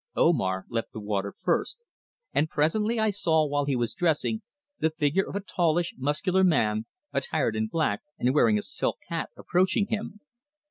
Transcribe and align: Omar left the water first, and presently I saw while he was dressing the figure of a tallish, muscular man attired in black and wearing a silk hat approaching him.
Omar 0.15 0.65
left 0.67 0.93
the 0.93 0.99
water 0.99 1.31
first, 1.31 1.83
and 2.33 2.49
presently 2.49 2.97
I 2.99 3.11
saw 3.11 3.45
while 3.45 3.65
he 3.65 3.75
was 3.75 3.93
dressing 3.93 4.41
the 4.79 4.89
figure 4.89 5.29
of 5.29 5.35
a 5.35 5.41
tallish, 5.41 5.93
muscular 5.95 6.43
man 6.43 6.87
attired 7.13 7.55
in 7.55 7.67
black 7.67 8.01
and 8.17 8.33
wearing 8.33 8.57
a 8.57 8.63
silk 8.63 8.97
hat 9.09 9.29
approaching 9.37 9.85
him. 9.89 10.19